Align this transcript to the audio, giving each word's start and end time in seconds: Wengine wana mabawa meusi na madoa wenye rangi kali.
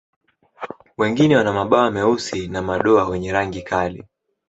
Wengine 0.97 1.35
wana 1.37 1.53
mabawa 1.53 1.91
meusi 1.91 2.47
na 2.47 2.61
madoa 2.61 3.09
wenye 3.09 3.31
rangi 3.31 3.61
kali. 3.61 4.03